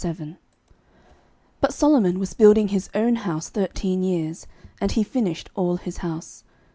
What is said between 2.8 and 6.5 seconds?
own house thirteen years, and he finished all his house.